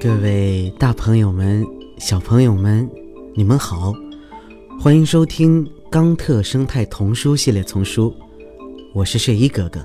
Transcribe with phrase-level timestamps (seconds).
[0.00, 1.66] 各位大朋友们、
[1.98, 2.88] 小朋友们，
[3.34, 3.92] 你们好，
[4.78, 8.08] 欢迎收听《冈特生态童书系列丛书》，
[8.94, 9.84] 我是睡衣哥哥。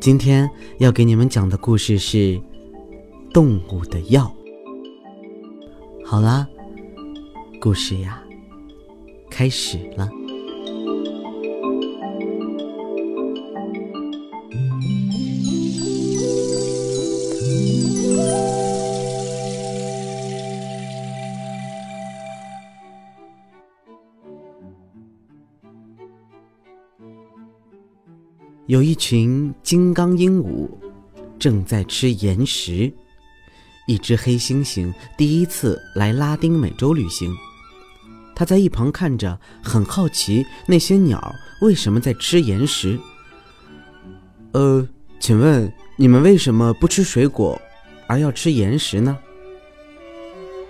[0.00, 0.48] 今天
[0.78, 2.16] 要给你们讲的故事是
[3.34, 4.34] 《动物的药》。
[6.06, 6.48] 好啦，
[7.60, 8.22] 故事呀，
[9.30, 10.08] 开始了。
[28.66, 30.68] 有一群金刚鹦鹉
[31.38, 32.92] 正在吃岩石。
[33.88, 37.34] 一只黑猩猩第一次来拉丁美洲旅行，
[38.36, 42.96] 它在一旁看着，很好奇那些鸟为什么在吃岩石。
[44.52, 44.86] 呃，
[45.18, 47.60] 请问你们为什么不吃水果，
[48.06, 49.18] 而要吃岩石呢？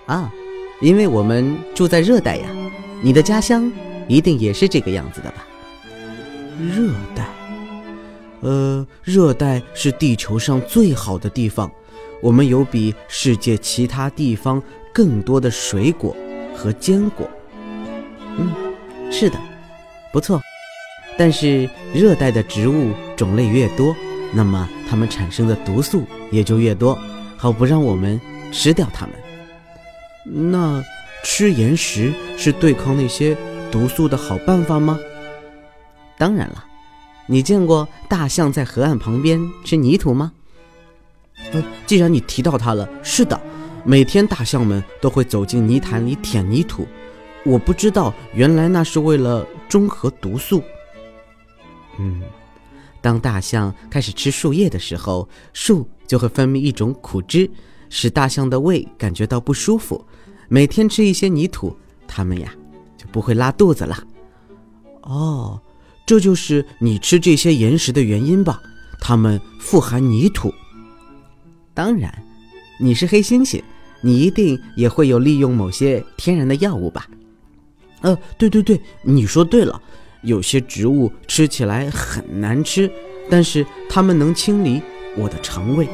[0.07, 0.33] 啊，
[0.81, 2.49] 因为我们住在热带呀。
[3.03, 3.71] 你的家乡
[4.09, 5.47] 一定也是这个样子的吧？
[6.59, 7.29] 热带。
[8.43, 11.71] 呃，热带是地球上最好的地方，
[12.21, 14.63] 我们有比世界其他地方
[14.93, 16.15] 更多的水果
[16.55, 17.29] 和坚果。
[18.37, 18.53] 嗯，
[19.11, 19.39] 是的，
[20.13, 20.41] 不错。
[21.17, 23.95] 但是热带的植物种类越多，
[24.33, 26.99] 那么它们产生的毒素也就越多，
[27.37, 29.15] 好不让我们吃掉它们。
[30.25, 30.83] 那
[31.23, 33.37] 吃岩石是对抗那些
[33.71, 34.99] 毒素的好办法吗？
[36.19, 36.65] 当然了。
[37.27, 40.33] 你见过大象在河岸旁边吃泥土吗？
[41.53, 43.41] 呃，既然你提到它了，是的，
[43.85, 46.87] 每天大象们都会走进泥潭里舔泥土。
[47.45, 50.63] 我不知道，原来那是为了中和毒素。
[51.99, 52.23] 嗯，
[53.01, 57.51] 当大象开始吃树叶的时候，树就会分泌一种苦汁，
[57.89, 60.05] 使大象的胃感觉到不舒服。
[60.49, 62.53] 每天吃一些泥土，它们呀
[62.97, 63.97] 就不会拉肚子了。
[65.03, 65.61] 哦。
[66.05, 68.61] 这就是你吃这些岩石的原因吧？
[69.01, 70.53] 它们富含泥土。
[71.75, 72.13] 当然，
[72.79, 73.63] 你是黑猩猩，
[74.01, 77.07] 你一定也会有利用某些天然的药物吧？
[78.03, 79.81] 呃，对对对，你说对了。
[80.23, 82.89] 有些植物吃起来很难吃，
[83.29, 84.81] 但是它们能清理
[85.17, 85.89] 我的肠胃。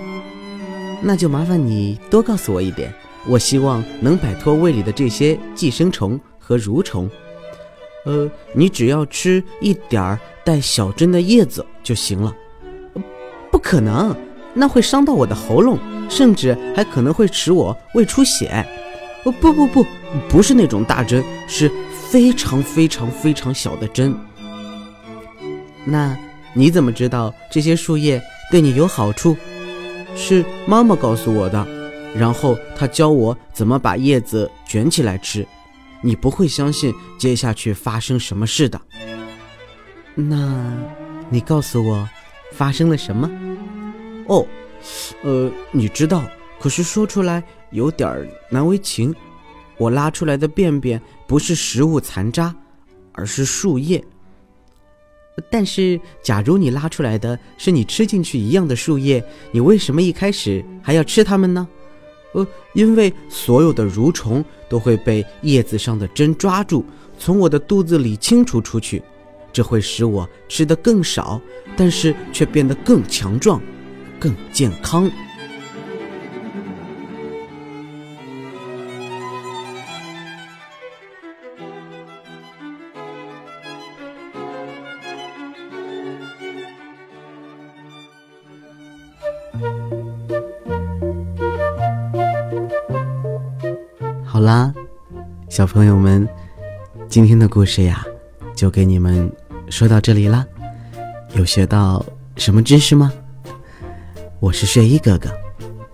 [1.03, 2.93] 那就麻烦你多告诉我一点，
[3.27, 7.09] 我希望能摆脱胃里的这些寄生虫和蠕虫。
[8.09, 12.35] 呃，你只要吃一点儿带小针的叶子就行了。
[13.51, 14.17] 不可能，
[14.55, 18.67] 那会伤到我的喉咙，甚至还可能会使我胃出血。
[19.25, 19.85] 哦，不不不，
[20.27, 24.17] 不是那种大针，是非常非常非常小的针。
[25.85, 26.17] 那
[26.55, 28.19] 你怎么知道这些树叶
[28.51, 29.37] 对你有好处？
[30.17, 31.67] 是妈妈告诉我的，
[32.17, 35.47] 然后她教我怎么把叶子卷起来吃。
[36.03, 38.81] 你不会相信接下去发生什么事的。
[40.15, 40.73] 那，
[41.31, 42.09] 你告诉我，
[42.53, 43.31] 发生了什么？
[44.27, 44.47] 哦，
[45.23, 46.25] 呃，你知道，
[46.61, 49.15] 可是说出来有点难为情。
[49.77, 52.55] 我拉出来的便便不是食物残渣，
[53.13, 54.03] 而是树叶。
[55.53, 61.69] 但是，假如你拉出来的是你吃进去一样的树叶，你为什么一开始还要吃它们呢？
[62.33, 66.85] 呃，因为所有的蠕虫都会被叶子上的针抓住，
[67.19, 69.03] 从我的肚子里清除出去，
[69.53, 71.41] 这会使我吃的更少，
[71.77, 73.61] 但是却变得更强壮、
[74.21, 75.11] 更健康。
[94.39, 94.73] 好啦，
[95.49, 96.25] 小朋友们，
[97.09, 98.07] 今天的故事呀，
[98.55, 99.29] 就给你们
[99.69, 100.47] 说到这里啦。
[101.35, 102.07] 有学到
[102.37, 103.13] 什么知识吗？
[104.39, 105.29] 我是睡衣哥哥，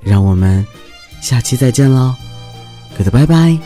[0.03, 0.63] 让我们
[1.23, 2.15] 下期再见喽，
[2.99, 3.59] 哥的拜拜。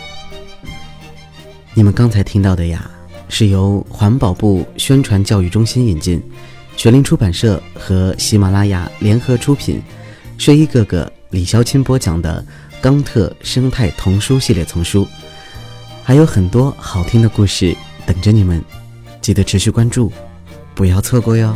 [1.74, 2.88] 你们刚才听到的呀，
[3.28, 6.22] 是由环保部宣传教育中心引进，
[6.76, 9.82] 学林出版社和喜马拉雅联合出品，
[10.38, 12.46] 睡衣哥哥李潇钦播讲的。
[12.80, 15.06] 冈特生态童书系列丛书，
[16.04, 17.76] 还有很多好听的故事
[18.06, 18.64] 等着你们，
[19.20, 20.12] 记得持续关注，
[20.74, 21.54] 不要错过哟。